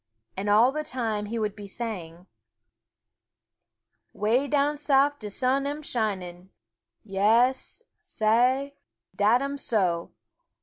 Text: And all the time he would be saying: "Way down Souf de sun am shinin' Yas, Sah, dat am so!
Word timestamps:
And 0.35 0.49
all 0.49 0.71
the 0.71 0.83
time 0.83 1.27
he 1.27 1.37
would 1.37 1.55
be 1.55 1.67
saying: 1.67 2.25
"Way 4.13 4.47
down 4.47 4.75
Souf 4.75 5.19
de 5.19 5.29
sun 5.29 5.67
am 5.67 5.83
shinin' 5.83 6.49
Yas, 7.03 7.83
Sah, 7.99 8.69
dat 9.15 9.43
am 9.43 9.59
so! 9.59 10.09